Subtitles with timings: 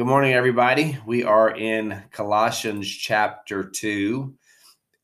[0.00, 0.96] Good morning, everybody.
[1.04, 4.34] We are in Colossians chapter 2,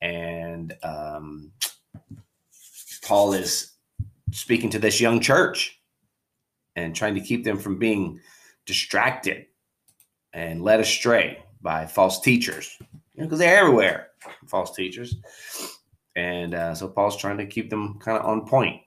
[0.01, 1.53] and um,
[3.03, 3.73] Paul is
[4.33, 5.83] speaking to this young church
[6.77, 8.21] and trying to keep them from being
[8.65, 9.45] distracted
[10.33, 14.09] and led astray by false teachers because you know, they're everywhere,
[14.47, 15.15] false teachers.
[16.15, 18.81] And uh, so Paul's trying to keep them kind of on point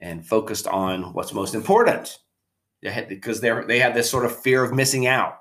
[0.00, 2.18] and focused on what's most important
[2.82, 5.38] because they're they have this sort of fear of missing out.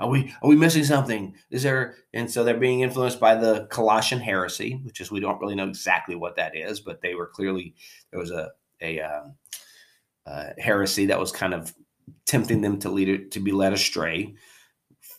[0.00, 1.34] Are we are we missing something?
[1.50, 5.40] Is there and so they're being influenced by the Colossian heresy, which is we don't
[5.40, 7.74] really know exactly what that is, but they were clearly
[8.10, 9.34] there was a a um,
[10.26, 11.72] uh, heresy that was kind of
[12.26, 14.34] tempting them to lead it to be led astray.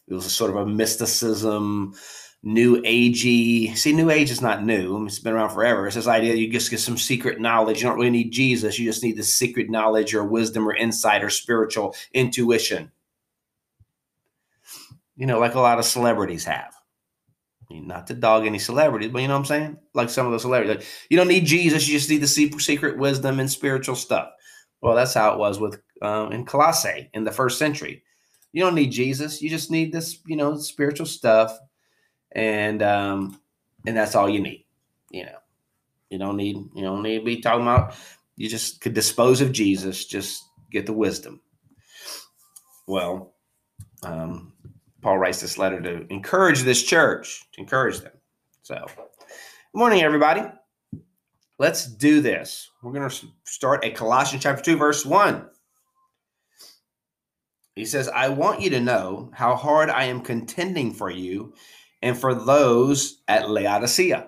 [0.08, 1.96] It was a sort of a mysticism,
[2.46, 3.76] new agey.
[3.76, 5.06] See, new age is not new.
[5.06, 5.88] It's been around forever.
[5.88, 7.82] It's this idea you just get some secret knowledge.
[7.82, 8.78] You don't really need Jesus.
[8.78, 12.92] You just need the secret knowledge or wisdom or insight or spiritual intuition.
[15.18, 16.74] You know, like a lot of celebrities have.
[17.72, 19.78] Not to dog any celebrities, but you know what I'm saying?
[19.96, 20.78] Like some of the celebrities.
[20.78, 21.88] Like, you don't need Jesus.
[21.88, 24.30] You just need the secret wisdom and spiritual stuff.
[24.82, 28.04] Well, that's how it was with um, in Colossae in the first century.
[28.54, 29.42] You don't need Jesus.
[29.42, 31.58] You just need this, you know, spiritual stuff
[32.36, 33.40] and um,
[33.88, 34.66] and that's all you need.
[35.10, 35.38] You know,
[36.10, 37.96] you don't need you don't need to be talking about.
[38.36, 40.06] You just could dispose of Jesus.
[40.06, 41.40] Just get the wisdom.
[42.86, 43.34] Well,
[44.04, 44.54] um,
[45.02, 48.12] Paul writes this letter to encourage this church, to encourage them.
[48.64, 49.08] So, good
[49.74, 50.44] morning, everybody.
[51.58, 52.70] Let's do this.
[52.84, 55.48] We're going to start at Colossians chapter 2, verse 1.
[57.76, 61.54] He says, I want you to know how hard I am contending for you
[62.02, 64.28] and for those at Laodicea,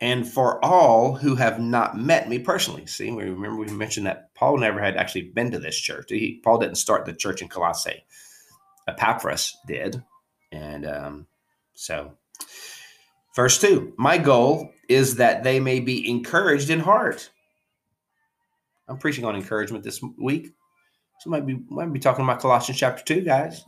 [0.00, 2.86] and for all who have not met me personally.
[2.86, 6.06] See, we remember we mentioned that Paul never had actually been to this church.
[6.08, 8.04] He, Paul didn't start the church in Colossae.
[8.86, 10.02] Epaphras did,
[10.52, 11.26] and um,
[11.74, 12.12] so
[13.34, 13.92] verse two.
[13.98, 17.30] My goal is that they may be encouraged in heart.
[18.88, 20.52] I'm preaching on encouragement this week,
[21.20, 23.64] so might be might be talking about Colossians chapter two, guys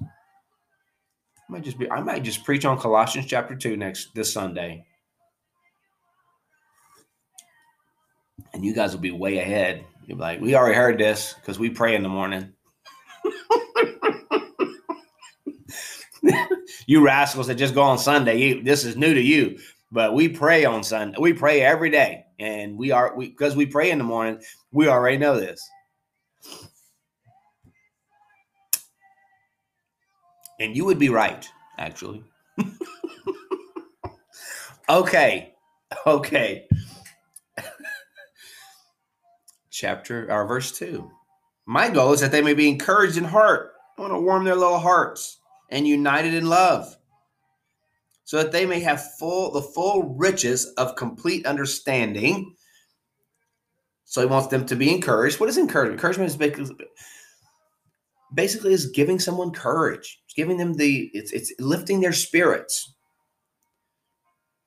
[1.51, 4.87] might just be I might just preach on Colossians chapter 2 next this Sunday.
[8.53, 9.85] And you guys will be way ahead.
[10.07, 12.53] You'll be like, we already heard this because we pray in the morning.
[16.87, 19.59] you rascals that just go on Sunday, you, this is new to you.
[19.93, 21.19] But we pray on Sunday.
[21.21, 22.25] We pray every day.
[22.39, 24.41] And we are we because we pray in the morning,
[24.73, 25.61] we already know this.
[30.61, 31.49] And you would be right,
[31.79, 32.23] actually.
[34.89, 35.55] okay.
[36.07, 36.69] Okay.
[39.71, 41.11] Chapter or verse 2.
[41.65, 43.73] My goal is that they may be encouraged in heart.
[43.97, 45.39] I want to warm their little hearts
[45.71, 46.95] and united in love.
[48.25, 52.55] So that they may have full the full riches of complete understanding.
[54.05, 55.41] So he wants them to be encouraged.
[55.41, 55.99] What is encouragement?
[55.99, 56.77] Encouragement is basically
[58.35, 60.21] basically is giving someone courage.
[60.25, 62.95] It's giving them the it's it's lifting their spirits.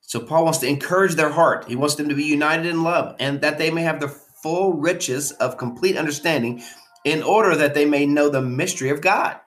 [0.00, 1.66] So Paul wants to encourage their heart.
[1.66, 4.74] He wants them to be united in love and that they may have the full
[4.74, 6.62] riches of complete understanding
[7.04, 9.40] in order that they may know the mystery of God.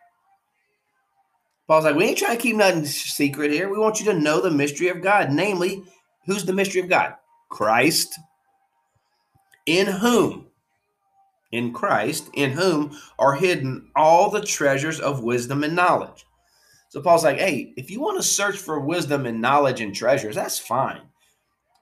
[1.68, 3.70] Paul's like, we ain't trying to keep nothing secret here.
[3.70, 5.32] We want you to know the mystery of God.
[5.32, 5.84] Namely,
[6.26, 7.16] who's the mystery of God?
[7.50, 8.18] Christ,
[9.66, 10.47] in whom
[11.52, 16.26] in Christ, in whom are hidden all the treasures of wisdom and knowledge.
[16.90, 20.36] So Paul's like, hey, if you want to search for wisdom and knowledge and treasures,
[20.36, 21.02] that's fine.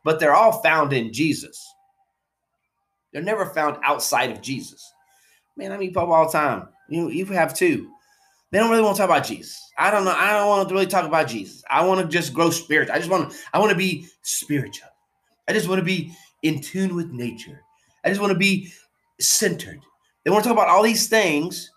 [0.03, 1.63] But they're all found in Jesus.
[3.11, 4.91] They're never found outside of Jesus.
[5.55, 6.67] Man, I meet people all the time.
[6.89, 7.89] You, you have two.
[8.51, 9.59] They don't really want to talk about Jesus.
[9.77, 10.11] I don't know.
[10.11, 11.63] I don't want to really talk about Jesus.
[11.69, 12.89] I want to just grow spirit.
[12.89, 14.89] I just want to, I want to be spiritual.
[15.47, 16.11] I just want to be
[16.43, 17.61] in tune with nature.
[18.03, 18.71] I just want to be
[19.19, 19.81] centered.
[20.23, 21.71] They want to talk about all these things.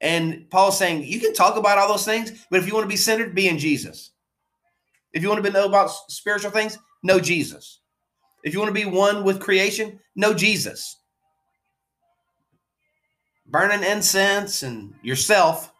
[0.00, 2.88] And Paul's saying, you can talk about all those things, but if you want to
[2.88, 4.12] be centered, be in Jesus.
[5.12, 7.80] If you want to know about spiritual things, know Jesus.
[8.44, 10.96] If you want to be one with creation, know Jesus.
[13.50, 15.72] burning incense and yourself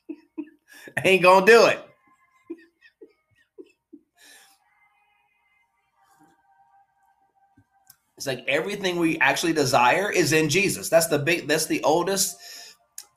[1.04, 1.85] ain't gonna do it.
[8.26, 10.88] It's like everything we actually desire is in Jesus.
[10.88, 11.46] That's the big.
[11.46, 12.36] That's the oldest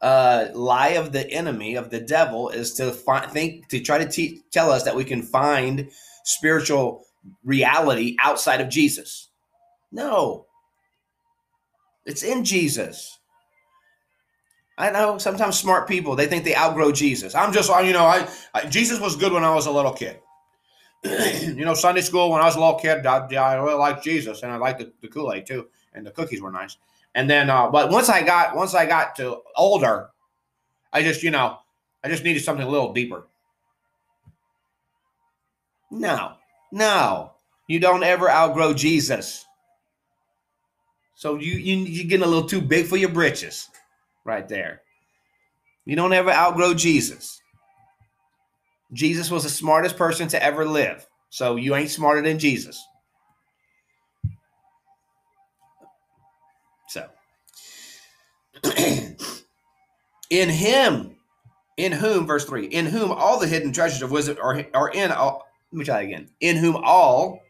[0.01, 4.07] uh, lie of the enemy of the devil is to find think to try to
[4.07, 5.89] te- tell us that we can find
[6.25, 7.05] spiritual
[7.43, 9.29] reality outside of Jesus.
[9.91, 10.45] No,
[12.05, 13.17] it's in Jesus.
[14.77, 17.33] I know sometimes smart people they think they outgrow Jesus.
[17.33, 20.19] I'm just you know I, I Jesus was good when I was a little kid.
[21.03, 24.43] you know Sunday school when I was a little kid I, I really liked Jesus
[24.43, 26.77] and I liked the, the Kool Aid too and the cookies were nice.
[27.15, 30.09] And then, uh, but once I got once I got to older,
[30.93, 31.57] I just you know
[32.03, 33.27] I just needed something a little deeper.
[35.91, 36.33] No,
[36.71, 37.31] no,
[37.67, 39.45] you don't ever outgrow Jesus.
[41.15, 43.69] So you you you're getting a little too big for your britches,
[44.23, 44.83] right there.
[45.85, 47.38] You don't ever outgrow Jesus.
[48.93, 51.07] Jesus was the smartest person to ever live.
[51.29, 52.83] So you ain't smarter than Jesus.
[56.87, 57.07] So,
[60.31, 61.15] in him,
[61.77, 65.11] in whom, verse 3, in whom all the hidden treasures of wisdom are, are in
[65.11, 66.29] all, let me try that again.
[66.41, 67.41] In whom all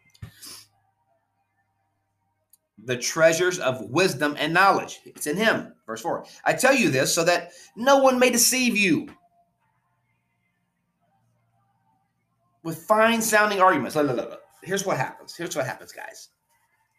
[2.84, 5.00] the treasures of wisdom and knowledge.
[5.06, 5.74] It's in him.
[5.86, 6.26] Verse 4.
[6.46, 9.08] I tell you this so that no one may deceive you
[12.64, 13.96] with fine sounding arguments.
[13.96, 14.42] Look, look, look.
[14.62, 15.36] Here's what happens.
[15.36, 16.30] Here's what happens, guys.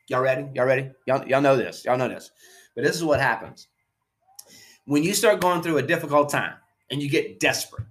[0.08, 0.46] Y'all ready?
[0.54, 0.90] Y'all ready?
[1.06, 1.84] Y'all, y'all know this.
[1.84, 2.30] Y'all know this.
[2.74, 3.68] But this is what happens.
[4.86, 6.54] When you start going through a difficult time
[6.90, 7.86] and you get desperate.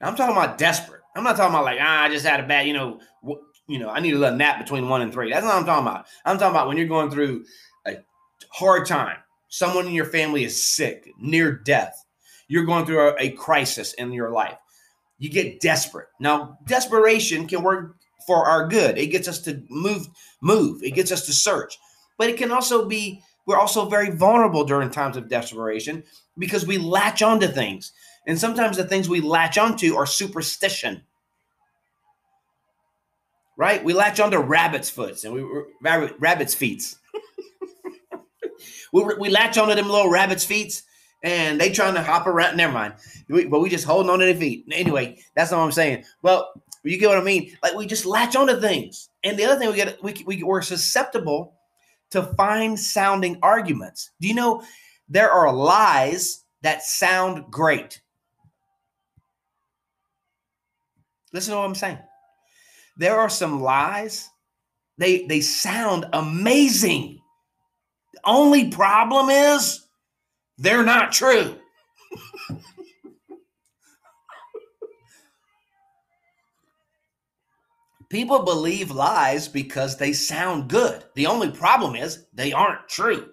[0.00, 1.00] Now, I'm talking about desperate.
[1.16, 3.78] I'm not talking about like, ah, I just had a bad, you know, w- you
[3.78, 5.32] know, I need a little nap between one and three.
[5.32, 6.06] That's not what I'm talking about.
[6.24, 7.44] I'm talking about when you're going through
[7.86, 7.96] a
[8.50, 9.16] hard time.
[9.48, 12.04] Someone in your family is sick, near death.
[12.48, 14.58] You're going through a, a crisis in your life.
[15.18, 16.08] You get desperate.
[16.20, 17.96] Now, desperation can work
[18.26, 18.98] for our good.
[18.98, 20.08] It gets us to move,
[20.40, 20.82] move.
[20.82, 21.78] It gets us to search.
[22.18, 26.02] But it can also be, we're also very vulnerable during times of desperation
[26.36, 27.92] because we latch onto things.
[28.26, 31.02] And sometimes the things we latch onto are superstition.
[33.56, 33.82] Right?
[33.82, 35.46] We latch onto rabbit's foots and we
[35.80, 36.94] rabbit, rabbit's feet.
[38.92, 40.82] we, we latch onto them little rabbit's feet
[41.26, 42.56] and they trying to hop around.
[42.56, 42.94] Never mind.
[43.28, 44.64] We, but we just holding on to their feet.
[44.70, 46.04] Anyway, that's what I'm saying.
[46.22, 46.52] Well,
[46.84, 47.56] you get what I mean?
[47.64, 49.08] Like we just latch onto things.
[49.24, 51.54] And the other thing we get, we, we we're susceptible
[52.10, 54.12] to fine sounding arguments.
[54.20, 54.62] Do you know
[55.08, 58.00] there are lies that sound great?
[61.32, 61.98] Listen to what I'm saying.
[62.98, 64.30] There are some lies,
[64.96, 67.20] they they sound amazing.
[68.14, 69.85] The only problem is
[70.58, 71.56] they're not true.
[78.08, 81.04] People believe lies because they sound good.
[81.14, 83.30] The only problem is they aren't true.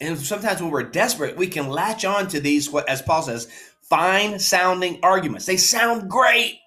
[0.00, 3.50] And sometimes when we're desperate, we can latch on to these, as Paul says,
[3.82, 5.46] fine sounding arguments.
[5.46, 6.58] They sound great.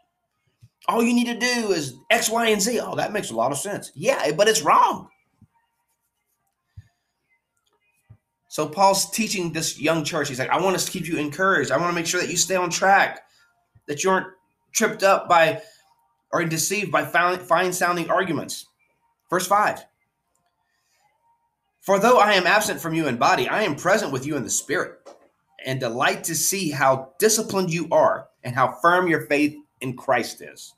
[0.88, 2.80] All you need to do is X, Y, and Z.
[2.82, 3.92] Oh, that makes a lot of sense.
[3.96, 5.10] Yeah, but it's wrong.
[8.58, 10.30] So Paul's teaching this young church.
[10.30, 11.70] He's like, I want to keep you encouraged.
[11.70, 13.20] I want to make sure that you stay on track,
[13.86, 14.34] that you aren't
[14.72, 15.62] tripped up by
[16.34, 18.66] or deceived by fine sounding arguments.
[19.30, 19.86] Verse 5
[21.82, 24.44] For though I am absent from you in body, I am present with you in
[24.44, 25.08] the spirit,
[25.64, 30.42] and delight to see how disciplined you are and how firm your faith in Christ
[30.42, 30.74] is.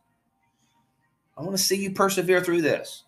[1.37, 3.05] I want to see you persevere through this.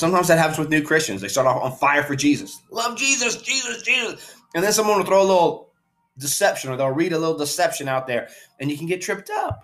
[0.00, 1.20] Sometimes that happens with new Christians.
[1.20, 2.62] They start off on fire for Jesus.
[2.70, 4.34] Love Jesus, Jesus, Jesus.
[4.54, 5.70] And then someone will throw a little
[6.18, 8.28] deception or they'll read a little deception out there
[8.58, 9.60] and you can get tripped up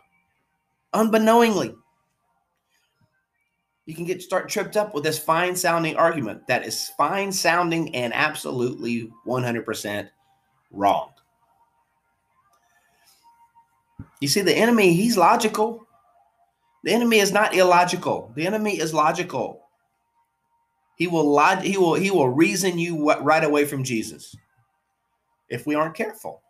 [0.94, 1.74] unbeknowingly
[3.84, 7.94] you can get start tripped up with this fine sounding argument that is fine sounding
[7.94, 10.08] and absolutely 100%
[10.70, 11.10] wrong
[14.20, 15.86] you see the enemy he's logical
[16.84, 19.65] the enemy is not illogical the enemy is logical
[20.96, 24.34] he will log- he will he will reason you right away from jesus
[25.48, 26.42] if we aren't careful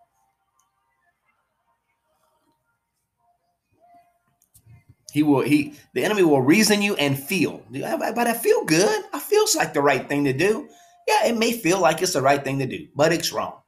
[5.16, 7.64] He will he the enemy will reason you and feel.
[7.70, 9.02] But I feel good.
[9.14, 10.68] I feels like the right thing to do.
[11.08, 13.60] Yeah, it may feel like it's the right thing to do, but it's wrong.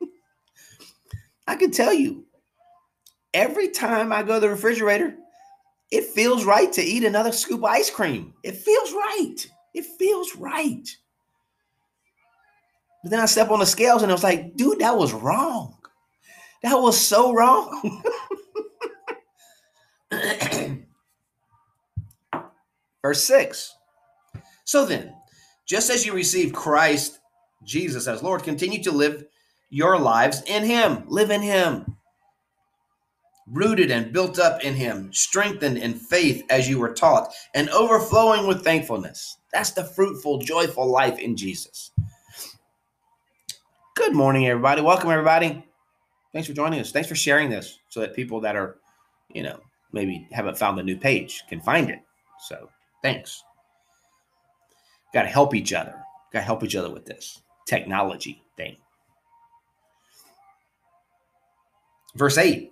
[1.46, 2.24] I can tell you,
[3.34, 5.14] every time I go to the refrigerator,
[5.90, 8.34] it feels right to eat another scoop of ice cream.
[8.42, 9.36] It feels right.
[9.74, 10.88] It feels right.
[13.02, 15.76] But then I step on the scales and I was like, dude, that was wrong.
[16.62, 18.02] That was so wrong.
[23.02, 23.74] Verse 6.
[24.64, 25.14] So then,
[25.66, 27.18] just as you receive Christ
[27.64, 29.26] Jesus as Lord, continue to live
[29.68, 31.04] your lives in Him.
[31.06, 31.98] Live in Him.
[33.46, 38.46] Rooted and built up in Him, strengthened in faith as you were taught, and overflowing
[38.46, 39.38] with thankfulness.
[39.52, 41.92] That's the fruitful, joyful life in Jesus.
[43.96, 44.80] Good morning, everybody.
[44.80, 45.64] Welcome, everybody.
[46.32, 46.90] Thanks for joining us.
[46.90, 48.78] Thanks for sharing this so that people that are,
[49.32, 49.60] you know,
[49.92, 52.00] maybe haven't found the new page can find it.
[52.40, 52.68] So
[53.02, 53.44] thanks.
[55.12, 55.94] Got to help each other.
[56.32, 58.76] Got to help each other with this technology thing.
[62.16, 62.70] Verse 8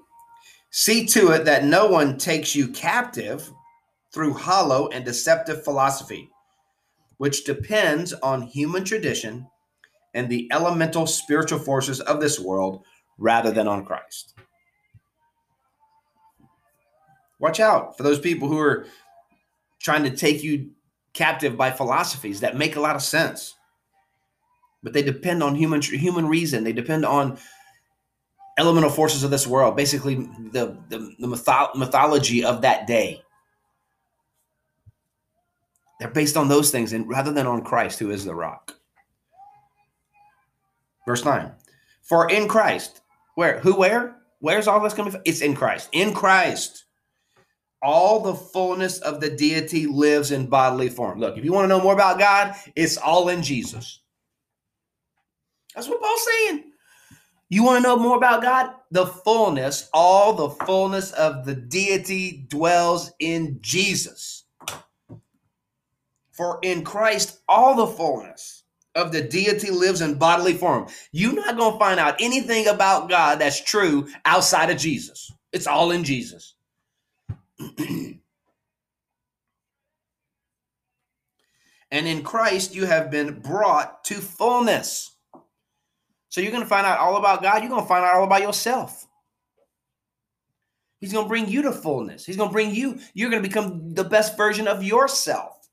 [0.73, 3.53] See to it that no one takes you captive
[4.13, 6.31] through hollow and deceptive philosophy,
[7.19, 9.47] which depends on human tradition
[10.15, 12.85] and the elemental spiritual forces of this world
[13.19, 14.35] rather than on Christ.
[17.39, 18.87] Watch out for those people who are
[19.83, 20.71] trying to take you
[21.13, 23.57] captive by philosophies that make a lot of sense.
[24.83, 26.65] But they depend on human human reason.
[26.65, 27.39] They depend on
[28.63, 33.23] elemental forces of this world, basically the the, the mytho- mythology of that day.
[35.99, 38.75] They're based on those things, and rather than on Christ, who is the rock.
[41.07, 41.53] Verse 9.
[42.03, 43.01] For in Christ,
[43.35, 43.61] where?
[43.61, 44.17] Who, where?
[44.41, 45.23] Where's all this coming from?
[45.25, 45.89] It's in Christ.
[45.93, 46.85] In Christ,
[47.83, 51.19] all the fullness of the deity lives in bodily form.
[51.19, 54.01] Look, if you want to know more about God, it's all in Jesus.
[55.75, 56.72] That's what Paul's saying.
[57.53, 58.71] You want to know more about God?
[58.93, 64.45] The fullness, all the fullness of the deity dwells in Jesus.
[66.31, 70.89] For in Christ, all the fullness of the deity lives in bodily form.
[71.13, 75.31] You're not going to find out anything about God that's true outside of Jesus.
[75.53, 76.55] It's all in Jesus.
[77.79, 78.19] and
[81.91, 85.11] in Christ, you have been brought to fullness.
[86.33, 87.61] So you're going to find out all about God.
[87.61, 89.07] You're going to find out all about yourself.
[90.99, 92.25] He's going to bring you to fullness.
[92.25, 95.69] He's going to bring you, you're going to become the best version of yourself.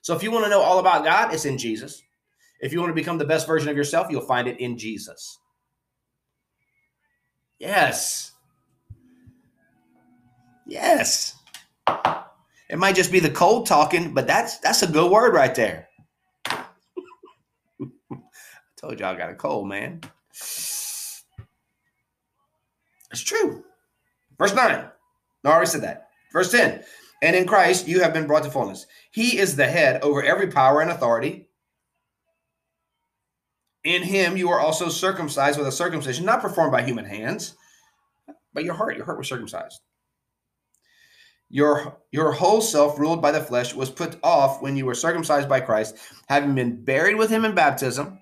[0.00, 2.02] So if you want to know all about God, it's in Jesus.
[2.62, 5.38] If you want to become the best version of yourself, you'll find it in Jesus.
[7.58, 8.32] Yes.
[10.66, 11.36] Yes.
[12.70, 15.89] It might just be the cold talking, but that's that's a good word right there.
[18.80, 20.00] Told y'all I got a cold, man.
[20.30, 21.22] It's
[23.22, 23.62] true.
[24.38, 24.88] Verse 9.
[25.44, 26.08] No, I already said that.
[26.32, 26.82] Verse 10.
[27.22, 28.86] And in Christ you have been brought to fullness.
[29.10, 31.48] He is the head over every power and authority.
[33.84, 37.56] In him you are also circumcised with a circumcision not performed by human hands,
[38.54, 38.96] but your heart.
[38.96, 39.80] Your heart was circumcised.
[41.50, 45.48] Your, your whole self, ruled by the flesh, was put off when you were circumcised
[45.48, 45.96] by Christ,
[46.28, 48.19] having been buried with him in baptism,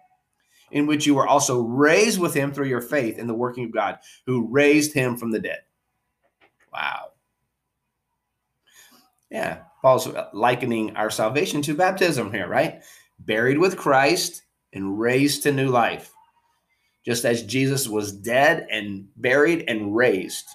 [0.71, 3.73] in which you were also raised with him through your faith in the working of
[3.73, 5.61] God, who raised him from the dead.
[6.73, 7.13] Wow.
[9.31, 12.83] Yeah, Paul's likening our salvation to baptism here, right?
[13.19, 16.13] Buried with Christ and raised to new life,
[17.05, 20.47] just as Jesus was dead and buried and raised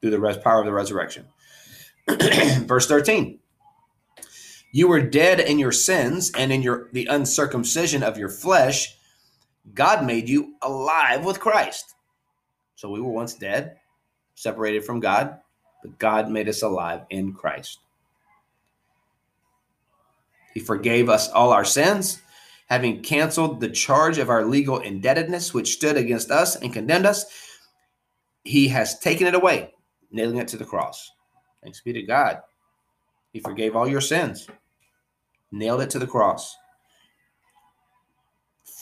[0.00, 1.26] through the power of the resurrection.
[2.08, 3.38] Verse 13.
[4.72, 8.96] You were dead in your sins and in your the uncircumcision of your flesh.
[9.72, 11.94] God made you alive with Christ.
[12.74, 13.78] So we were once dead,
[14.34, 15.38] separated from God,
[15.82, 17.78] but God made us alive in Christ.
[20.52, 22.20] He forgave us all our sins
[22.66, 27.26] having canceled the charge of our legal indebtedness which stood against us and condemned us,
[28.44, 29.72] he has taken it away,
[30.10, 31.10] nailing it to the cross.
[31.62, 32.40] Thanks be to God.
[33.32, 34.46] He forgave all your sins,
[35.50, 36.56] nailed it to the cross,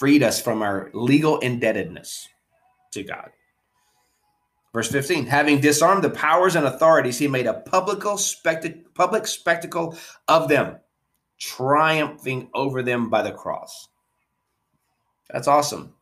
[0.02, 2.28] freed us from our legal indebtedness
[2.90, 3.30] to God.
[4.73, 8.02] Verse 15, having disarmed the powers and authorities, he made a public,
[8.94, 10.80] public spectacle of them
[11.38, 13.87] triumphing over them by the cross.
[15.30, 15.94] That's awesome.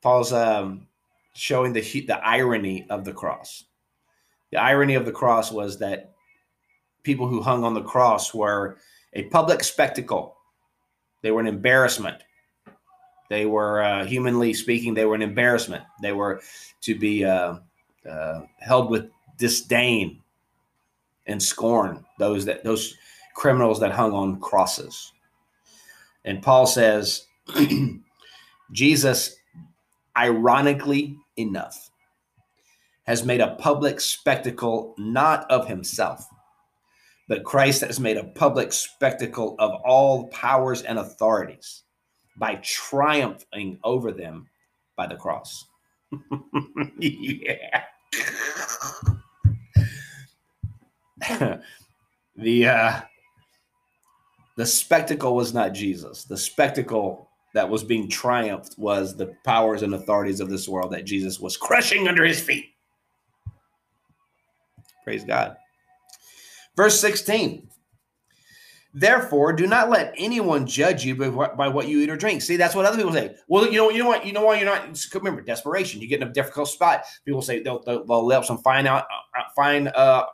[0.00, 0.86] Paul's um,
[1.34, 3.64] showing the the irony of the cross.
[4.52, 6.14] The irony of the cross was that
[7.02, 8.78] people who hung on the cross were
[9.12, 10.38] a public spectacle.
[11.22, 12.22] They were an embarrassment.
[13.30, 15.84] They were, uh, humanly speaking, they were an embarrassment.
[16.02, 16.42] They were
[16.82, 17.56] to be uh,
[18.08, 20.20] uh, held with disdain
[21.26, 22.94] and scorn those that those
[23.34, 25.12] criminals that hung on crosses.
[26.24, 27.26] And Paul says,
[28.72, 29.36] Jesus,
[30.16, 31.90] ironically enough,
[33.04, 36.28] has made a public spectacle not of himself,
[37.32, 41.84] but Christ has made a public spectacle of all powers and authorities
[42.36, 44.50] by triumphing over them
[44.98, 45.64] by the cross.
[46.98, 47.84] yeah.
[52.36, 53.00] the uh
[54.58, 56.24] the spectacle was not Jesus.
[56.24, 61.06] The spectacle that was being triumphed was the powers and authorities of this world that
[61.06, 62.74] Jesus was crushing under his feet.
[65.02, 65.56] Praise God.
[66.76, 67.68] Verse 16.
[68.94, 72.42] Therefore, do not let anyone judge you by what, by what you eat or drink.
[72.42, 73.34] See, that's what other people say.
[73.48, 74.98] Well, you know, you know what, you know why you're not.
[75.14, 76.02] Remember, desperation.
[76.02, 77.04] You get in a difficult spot.
[77.24, 80.24] People say they'll they'll, they'll let some fine out, uh, fine uh,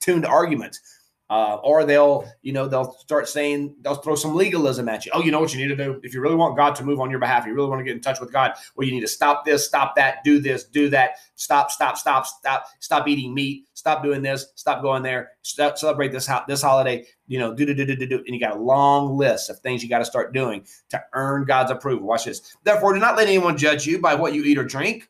[0.00, 0.80] tuned arguments.
[1.30, 5.12] Uh, or they'll, you know, they'll start saying they'll throw some legalism at you.
[5.14, 7.00] Oh, you know what you need to do if you really want God to move
[7.00, 7.46] on your behalf.
[7.46, 8.52] You really want to get in touch with God.
[8.74, 11.16] Well, you need to stop this, stop that, do this, do that.
[11.34, 13.66] Stop, stop, stop, stop, stop eating meat.
[13.74, 14.46] Stop doing this.
[14.54, 15.32] Stop going there.
[15.42, 17.04] Stop, celebrate this ho- this holiday.
[17.26, 18.18] You know, do do do do do do.
[18.18, 21.44] And you got a long list of things you got to start doing to earn
[21.44, 22.06] God's approval.
[22.06, 22.56] Watch this.
[22.64, 25.08] Therefore, do not let anyone judge you by what you eat or drink.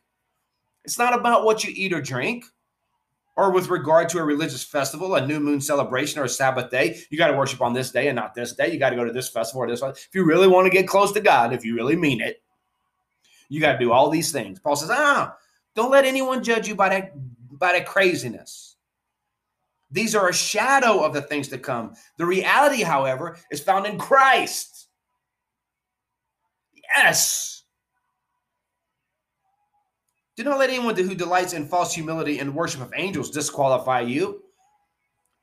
[0.83, 2.45] It's not about what you eat or drink
[3.39, 6.99] or with regard to a religious festival, a new moon celebration, or a Sabbath day,
[7.09, 8.69] you got to worship on this day and not this day.
[8.69, 9.91] You got to go to this festival or this one.
[9.91, 12.41] If you really want to get close to God, if you really mean it,
[13.47, 14.59] you got to do all these things.
[14.59, 15.37] Paul says, ah,
[15.73, 17.13] don't let anyone judge you by that,
[17.57, 18.75] by that craziness.
[19.89, 21.95] These are a shadow of the things to come.
[22.17, 24.89] The reality, however, is found in Christ.
[26.93, 27.58] Yes.
[30.39, 34.41] Do not let anyone who delights in false humility and worship of angels disqualify you.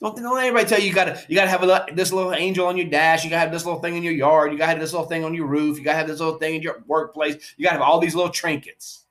[0.00, 2.66] Don't, don't let anybody tell you you gotta you gotta have a, this little angel
[2.66, 3.22] on your dash.
[3.22, 4.52] You gotta have this little thing in your yard.
[4.52, 5.76] You gotta have this little thing on your roof.
[5.76, 7.34] You gotta have this little thing in your workplace.
[7.58, 9.04] You gotta have all these little trinkets.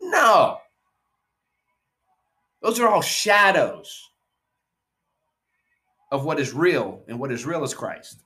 [0.00, 0.56] No,
[2.62, 4.08] those are all shadows
[6.10, 8.23] of what is real, and what is real is Christ.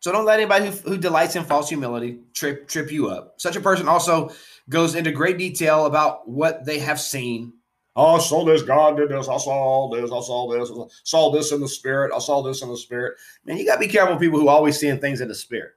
[0.00, 3.34] So don't let anybody who, who delights in false humility trip trip you up.
[3.38, 4.30] Such a person also
[4.68, 7.52] goes into great detail about what they have seen.
[7.96, 8.62] Oh, I saw this.
[8.62, 9.28] God did this.
[9.28, 10.10] I saw all this.
[10.10, 10.70] I saw this.
[10.70, 12.12] I saw this in the spirit.
[12.14, 13.18] I saw this in the spirit.
[13.44, 15.72] Man, you got to be careful people who always seeing things in the spirit.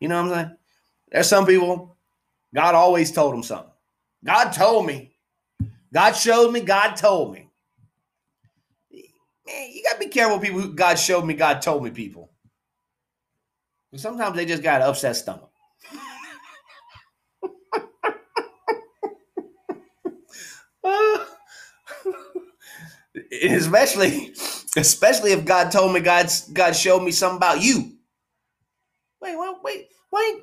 [0.00, 0.56] You know what I'm saying?
[1.10, 1.96] There's some people,
[2.54, 3.72] God always told them something.
[4.24, 5.12] God told me.
[5.92, 6.60] God showed me.
[6.60, 7.48] God told me.
[9.46, 11.34] Man, you got to be careful people who God showed me.
[11.34, 12.30] God told me people.
[13.96, 15.50] Sometimes they just got an upset stomach.
[23.42, 24.32] especially,
[24.76, 27.92] especially if God told me God's God showed me something about you.
[29.20, 30.40] Wait, wait, wait, why,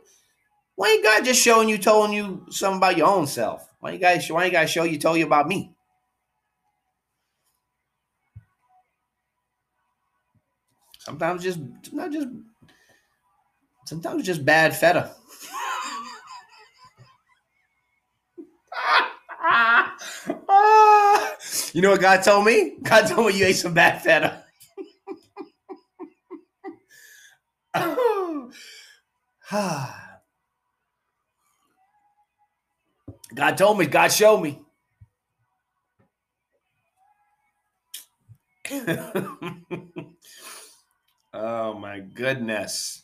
[0.75, 3.69] why ain't God just showing you, telling you something about your own self?
[3.79, 5.71] Why you guys, why you guys show you, told you about me?
[10.99, 11.59] Sometimes just
[11.93, 12.27] not just
[13.85, 15.15] Sometimes just bad feta.
[21.73, 22.77] you know what God told me?
[22.81, 24.43] God told me you ate some bad feta.
[33.35, 34.59] God told me, God showed me.
[41.33, 43.03] oh my goodness.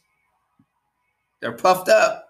[1.41, 2.29] They're puffed up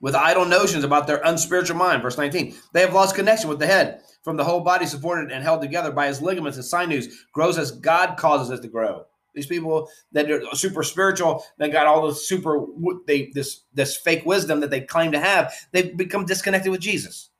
[0.00, 2.02] with idle notions about their unspiritual mind.
[2.02, 2.54] Verse 19.
[2.72, 4.02] They have lost connection with the head.
[4.22, 7.70] From the whole body supported and held together by his ligaments and sinews, grows as
[7.70, 9.04] God causes it to grow.
[9.34, 12.64] These people that are super spiritual, they got all the super
[13.06, 17.30] they this this fake wisdom that they claim to have, they've become disconnected with Jesus,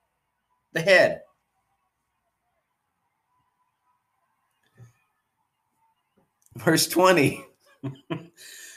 [0.74, 1.22] the head.
[6.56, 7.44] Verse 20.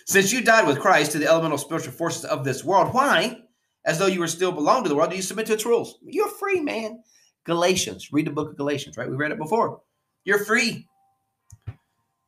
[0.09, 3.43] Since you died with Christ to the elemental spiritual forces of this world, why,
[3.85, 5.99] as though you were still belong to the world, do you submit to its rules?
[6.01, 7.03] You're free, man.
[7.43, 9.07] Galatians, read the book of Galatians, right?
[9.07, 9.81] We read it before.
[10.23, 10.87] You're free.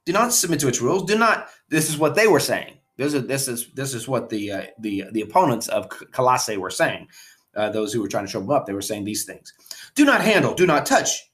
[0.06, 1.06] Do not submit to its rules.
[1.06, 1.48] Do not.
[1.70, 2.78] This is what they were saying.
[2.98, 6.70] This is this is this is what the uh, the the opponents of Colossae were
[6.70, 7.08] saying.
[7.56, 9.54] Uh, those who were trying to show them up, they were saying these things.
[9.96, 10.54] Do not handle.
[10.54, 11.32] Do not touch.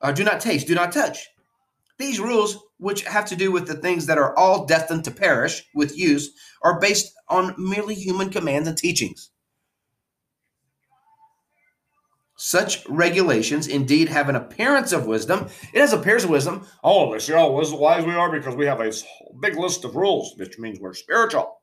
[0.00, 0.66] Uh, do not taste.
[0.66, 1.28] Do not touch.
[1.98, 5.64] These rules, which have to do with the things that are all destined to perish
[5.74, 6.30] with use,
[6.62, 9.30] are based on merely human commands and teachings.
[12.36, 15.46] Such regulations indeed have an appearance of wisdom.
[15.72, 16.66] It has appearance of wisdom.
[16.82, 18.92] Oh, they say, oh, as wise we are because we have a
[19.40, 21.60] big list of rules, which means we're spiritual.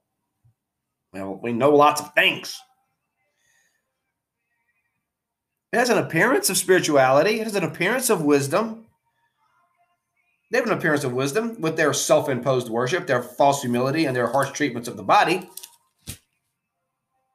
[1.13, 2.59] Well, we know lots of things.
[5.71, 7.39] It has an appearance of spirituality.
[7.39, 8.87] It has an appearance of wisdom.
[10.51, 14.15] They have an appearance of wisdom with their self imposed worship, their false humility, and
[14.15, 15.49] their harsh treatments of the body.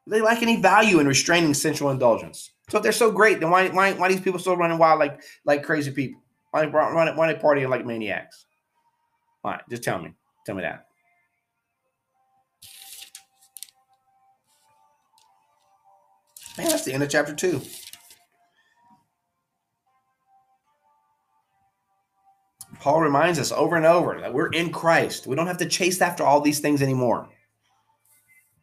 [0.07, 2.50] They lack any value in restraining sensual indulgence.
[2.68, 5.22] So if they're so great, then why why why these people still running wild like
[5.46, 6.20] like crazy people?
[6.50, 8.44] Why why, why they partying like maniacs?
[9.40, 9.61] Why?
[9.70, 10.12] Just tell me.
[10.44, 10.87] Tell me that.
[16.59, 17.62] Man, that's the end of chapter two.
[22.87, 25.27] Paul reminds us over and over that we're in Christ.
[25.27, 27.29] We don't have to chase after all these things anymore.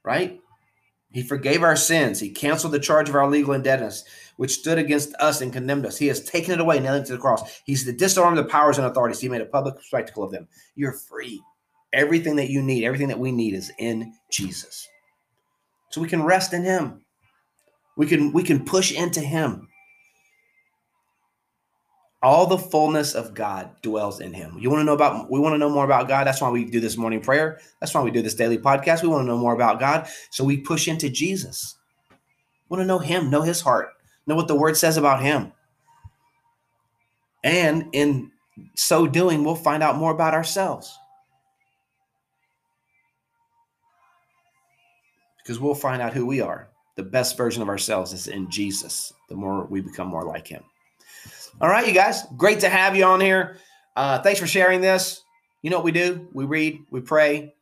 [0.02, 0.40] Right?
[1.12, 2.22] He forgave our sins.
[2.22, 4.06] He canceled the charge of our legal indebtedness,
[4.38, 5.98] which stood against us and condemned us.
[5.98, 7.62] He has taken it away, nailing it to the cross.
[7.66, 9.20] He's disarmed the powers and authorities.
[9.20, 10.48] He made a public spectacle of them.
[10.76, 11.42] You're free.
[11.92, 14.88] Everything that you need, everything that we need is in Jesus.
[15.92, 17.04] So we can rest in him.
[17.98, 19.68] We can we can push into him
[22.24, 24.58] all the fullness of God dwells in him.
[24.58, 26.26] You want to know about we want to know more about God.
[26.26, 27.60] That's why we do this morning prayer.
[27.82, 29.04] That's why we do this daily podcast.
[29.04, 30.08] We want to know more about God.
[30.32, 31.76] So we push into Jesus.
[32.70, 33.90] We want to know him, know his heart,
[34.26, 35.52] know what the word says about him.
[37.44, 38.32] And in
[38.76, 40.98] so doing, we'll find out more about ourselves.
[45.40, 46.70] Because we'll find out who we are.
[46.96, 49.12] The best version of ourselves is in Jesus.
[49.28, 50.64] The more we become more like him.
[51.62, 53.58] All right, you guys, great to have you on here.
[53.96, 55.22] Uh, thanks for sharing this.
[55.62, 56.28] You know what we do?
[56.34, 57.54] We read, we pray,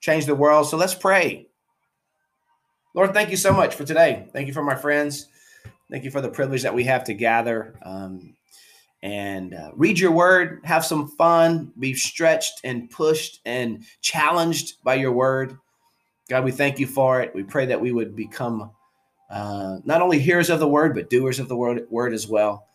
[0.00, 0.68] change the world.
[0.68, 1.48] So let's pray.
[2.94, 4.28] Lord, thank you so much for today.
[4.34, 5.28] Thank you for my friends.
[5.90, 8.34] Thank you for the privilege that we have to gather um,
[9.02, 14.94] and uh, read your word, have some fun, be stretched and pushed and challenged by
[14.94, 15.56] your word.
[16.28, 17.34] God, we thank you for it.
[17.34, 18.72] We pray that we would become
[19.30, 22.68] uh, not only hearers of the word, but doers of the word, word as well.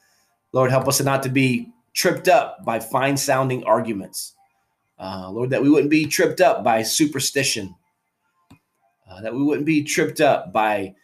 [0.57, 4.33] Lord, help us not to be tripped up by fine sounding arguments.
[4.97, 7.75] Uh, Lord, that we wouldn't be tripped up by superstition,
[9.07, 10.95] uh, that we wouldn't be tripped up by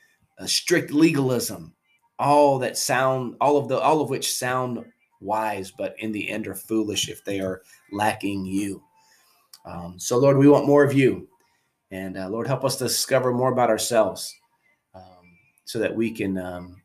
[0.47, 1.71] strict legalism,
[2.17, 4.83] all that sound, all of the, all of which sound
[5.21, 7.61] wise, but in the end are foolish if they are
[7.91, 8.81] lacking you.
[9.67, 11.27] Um, so, Lord, we want more of you,
[11.91, 14.35] and uh, Lord, help us discover more about ourselves,
[14.95, 16.83] um, so that we can um,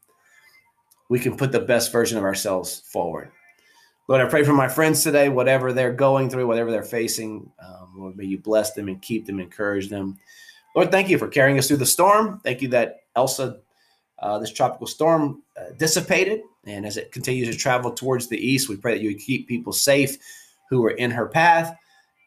[1.09, 3.31] we can put the best version of ourselves forward.
[4.09, 7.51] Lord, I pray for my friends today, whatever they're going through, whatever they're facing.
[7.63, 10.17] Um, Lord, may you bless them and keep them, encourage them.
[10.75, 12.41] Lord, thank you for carrying us through the storm.
[12.43, 13.59] Thank you that Elsa,
[14.19, 16.41] uh, this tropical storm, uh, dissipated.
[16.67, 19.47] And as it continues to travel towards the east, we pray that you would keep
[19.47, 20.17] people safe
[20.71, 21.77] who are in her path.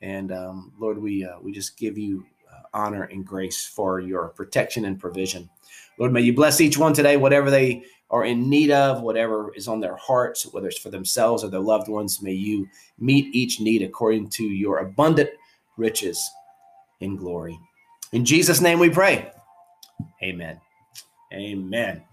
[0.04, 4.30] And um, Lord, we uh, we just give you uh, honor and grace for your
[4.30, 5.50] protection and provision.
[5.98, 9.68] Lord, may you bless each one today, whatever they are in need of, whatever is
[9.68, 12.22] on their hearts, whether it's for themselves or their loved ones.
[12.22, 12.68] May you
[13.00, 15.30] meet each need according to your abundant
[15.78, 16.22] riches
[17.00, 17.58] in glory.
[18.12, 19.32] In Jesus' name we pray.
[20.22, 20.60] Amen.
[21.34, 22.04] Amen.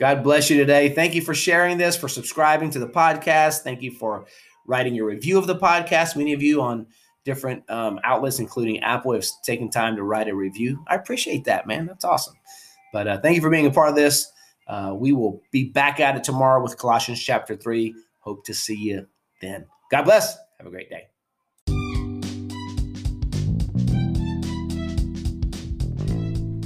[0.00, 0.88] God bless you today.
[0.88, 3.60] Thank you for sharing this, for subscribing to the podcast.
[3.60, 4.26] Thank you for
[4.66, 6.16] writing your review of the podcast.
[6.16, 6.86] Many of you on
[7.24, 10.82] different um, outlets, including Apple, have taken time to write a review.
[10.86, 11.84] I appreciate that, man.
[11.86, 12.34] That's awesome.
[12.92, 14.32] But uh, thank you for being a part of this.
[14.68, 17.94] Uh, we will be back at it tomorrow with Colossians chapter 3.
[18.20, 19.06] Hope to see you
[19.40, 19.64] then.
[19.90, 20.36] God bless.
[20.58, 21.08] Have a great day.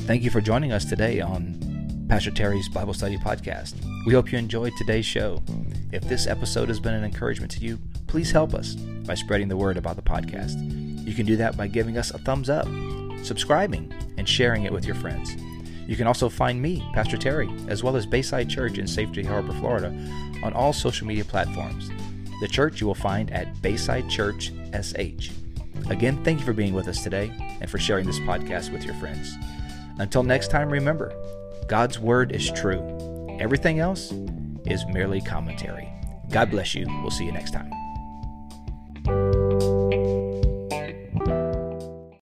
[0.06, 3.74] Thank you for joining us today on Pastor Terry's Bible Study Podcast.
[4.04, 5.40] We hope you enjoyed today's show.
[5.92, 9.56] If this episode has been an encouragement to you, please help us by spreading the
[9.56, 10.56] word about the podcast.
[11.06, 12.66] You can do that by giving us a thumbs up,
[13.22, 15.36] subscribing, and sharing it with your friends.
[15.86, 19.52] You can also find me, Pastor Terry, as well as Bayside Church in Safety Harbor,
[19.54, 19.88] Florida,
[20.42, 21.90] on all social media platforms.
[22.40, 25.30] The church you will find at Bayside Church SH.
[25.88, 28.94] Again, thank you for being with us today and for sharing this podcast with your
[28.94, 29.34] friends.
[29.98, 31.12] Until next time, remember
[31.68, 33.36] God's Word is true.
[33.40, 34.12] Everything else
[34.66, 35.88] is merely commentary.
[36.30, 36.86] God bless you.
[37.02, 37.81] We'll see you next time.